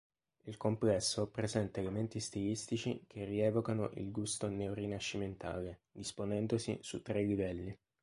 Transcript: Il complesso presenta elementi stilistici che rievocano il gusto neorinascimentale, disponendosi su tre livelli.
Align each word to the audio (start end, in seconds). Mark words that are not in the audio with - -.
Il 0.45 0.57
complesso 0.57 1.27
presenta 1.29 1.79
elementi 1.79 2.19
stilistici 2.19 3.03
che 3.07 3.23
rievocano 3.23 3.91
il 3.97 4.09
gusto 4.09 4.47
neorinascimentale, 4.49 5.81
disponendosi 5.91 6.79
su 6.81 7.03
tre 7.03 7.21
livelli. 7.21 7.77